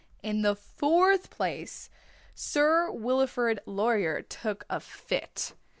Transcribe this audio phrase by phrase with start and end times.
[0.23, 1.91] In the fourth place,
[2.33, 5.53] Sir Wilfrid Laurier took a fit.